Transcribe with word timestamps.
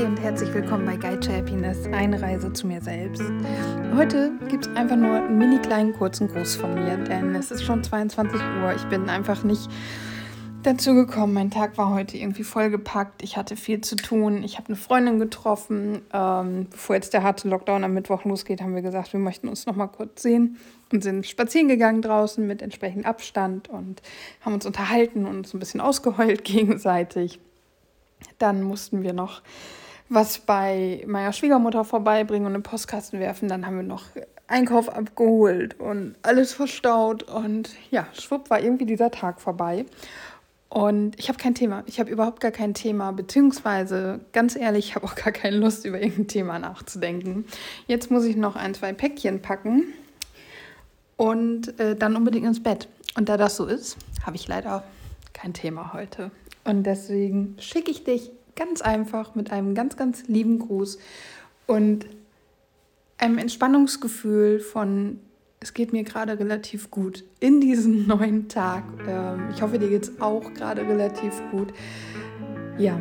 herzlich 0.00 0.54
willkommen 0.54 0.86
bei 0.86 0.96
Guide 0.96 1.20
to 1.20 1.30
Happiness, 1.30 1.84
eine 1.92 2.22
Reise 2.22 2.50
zu 2.54 2.66
mir 2.66 2.80
selbst. 2.80 3.22
Heute 3.94 4.32
gibt 4.48 4.66
es 4.66 4.74
einfach 4.74 4.96
nur 4.96 5.16
einen 5.16 5.36
mini 5.36 5.58
kleinen 5.58 5.92
kurzen 5.92 6.26
Gruß 6.26 6.56
von 6.56 6.72
mir, 6.72 6.96
denn 6.96 7.34
es 7.34 7.50
ist 7.50 7.64
schon 7.64 7.84
22 7.84 8.40
Uhr. 8.40 8.72
Ich 8.74 8.84
bin 8.84 9.10
einfach 9.10 9.44
nicht 9.44 9.68
dazu 10.62 10.94
gekommen. 10.94 11.34
Mein 11.34 11.50
Tag 11.50 11.76
war 11.76 11.90
heute 11.90 12.16
irgendwie 12.16 12.44
vollgepackt. 12.44 13.22
Ich 13.22 13.36
hatte 13.36 13.56
viel 13.56 13.82
zu 13.82 13.94
tun. 13.94 14.42
Ich 14.42 14.56
habe 14.56 14.68
eine 14.68 14.76
Freundin 14.76 15.18
getroffen. 15.18 16.00
Ähm, 16.14 16.68
bevor 16.70 16.96
jetzt 16.96 17.12
der 17.12 17.22
harte 17.22 17.46
Lockdown 17.50 17.84
am 17.84 17.92
Mittwoch 17.92 18.24
losgeht, 18.24 18.62
haben 18.62 18.74
wir 18.74 18.82
gesagt, 18.82 19.12
wir 19.12 19.20
möchten 19.20 19.48
uns 19.48 19.66
noch 19.66 19.76
mal 19.76 19.88
kurz 19.88 20.22
sehen 20.22 20.56
und 20.90 21.04
sind 21.04 21.26
spazieren 21.26 21.68
gegangen 21.68 22.00
draußen 22.00 22.46
mit 22.46 22.62
entsprechendem 22.62 23.04
Abstand 23.04 23.68
und 23.68 24.00
haben 24.40 24.54
uns 24.54 24.64
unterhalten 24.64 25.26
und 25.26 25.36
uns 25.36 25.52
ein 25.52 25.58
bisschen 25.58 25.82
ausgeheult 25.82 26.44
gegenseitig. 26.44 27.38
Dann 28.38 28.62
mussten 28.62 29.02
wir 29.02 29.12
noch 29.12 29.42
was 30.10 30.40
bei 30.40 31.04
meiner 31.06 31.32
Schwiegermutter 31.32 31.84
vorbeibringen 31.84 32.46
und 32.46 32.54
in 32.54 32.60
den 32.60 32.64
Postkasten 32.64 33.20
werfen. 33.20 33.48
Dann 33.48 33.64
haben 33.64 33.76
wir 33.76 33.84
noch 33.84 34.04
Einkauf 34.48 34.88
abgeholt 34.88 35.78
und 35.78 36.16
alles 36.22 36.52
verstaut. 36.52 37.22
Und 37.22 37.70
ja, 37.92 38.06
schwupp 38.12 38.50
war 38.50 38.60
irgendwie 38.60 38.86
dieser 38.86 39.12
Tag 39.12 39.40
vorbei. 39.40 39.86
Und 40.68 41.18
ich 41.18 41.28
habe 41.28 41.38
kein 41.38 41.54
Thema. 41.54 41.84
Ich 41.86 42.00
habe 42.00 42.10
überhaupt 42.10 42.40
gar 42.40 42.50
kein 42.50 42.74
Thema, 42.74 43.12
beziehungsweise 43.12 44.20
ganz 44.32 44.56
ehrlich, 44.56 44.88
ich 44.88 44.94
habe 44.96 45.06
auch 45.06 45.14
gar 45.14 45.32
keine 45.32 45.56
Lust, 45.56 45.84
über 45.84 46.00
irgendein 46.00 46.28
Thema 46.28 46.58
nachzudenken. 46.58 47.44
Jetzt 47.86 48.10
muss 48.10 48.24
ich 48.24 48.36
noch 48.36 48.56
ein, 48.56 48.74
zwei 48.74 48.92
Päckchen 48.92 49.40
packen 49.42 49.94
und 51.16 51.78
äh, 51.78 51.94
dann 51.94 52.16
unbedingt 52.16 52.46
ins 52.46 52.62
Bett. 52.62 52.88
Und 53.16 53.28
da 53.28 53.36
das 53.36 53.56
so 53.56 53.66
ist, 53.66 53.96
habe 54.26 54.36
ich 54.36 54.48
leider 54.48 54.82
kein 55.32 55.52
Thema 55.52 55.92
heute. 55.92 56.32
Und 56.64 56.84
deswegen 56.84 57.56
schicke 57.58 57.90
ich 57.90 58.04
dich 58.04 58.30
ganz 58.56 58.80
einfach 58.80 59.34
mit 59.34 59.52
einem 59.52 59.74
ganz, 59.74 59.96
ganz 59.96 60.26
lieben 60.28 60.58
Gruß 60.58 60.98
und 61.66 62.06
einem 63.18 63.38
Entspannungsgefühl 63.38 64.60
von 64.60 65.20
es 65.62 65.74
geht 65.74 65.92
mir 65.92 66.04
gerade 66.04 66.38
relativ 66.38 66.90
gut 66.90 67.24
in 67.38 67.60
diesem 67.60 68.06
neuen 68.06 68.48
Tag. 68.48 68.84
Ähm, 69.06 69.48
ich 69.54 69.62
hoffe, 69.62 69.78
dir 69.78 69.88
geht 69.88 70.04
es 70.04 70.20
auch 70.20 70.52
gerade 70.54 70.82
relativ 70.82 71.40
gut. 71.50 71.72
Ja, 72.78 72.98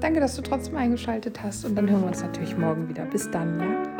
danke, 0.00 0.18
dass 0.20 0.34
du 0.34 0.42
trotzdem 0.42 0.76
eingeschaltet 0.76 1.42
hast 1.42 1.64
und 1.66 1.74
dann 1.76 1.88
hören 1.90 2.00
wir 2.00 2.08
uns 2.08 2.22
natürlich 2.22 2.56
morgen 2.56 2.88
wieder. 2.88 3.04
Bis 3.04 3.30
dann, 3.30 3.60
ja. 3.60 3.99